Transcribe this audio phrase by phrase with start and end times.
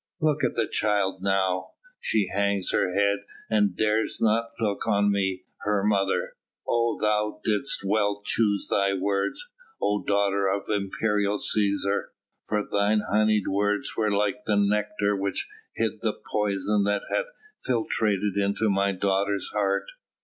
[0.19, 1.73] Look at the child now!
[1.99, 3.19] She hangs her head
[3.51, 6.33] and dares not look on me, her mother.
[6.67, 6.97] Oh!
[6.99, 9.47] thou didst well choose thy words,
[9.79, 12.05] oh daughter of imperial Cæsar,
[12.47, 17.27] for thy honeyed words were like the nectar which hid the poison that hath
[17.69, 19.85] filtrated into my daughter's heart.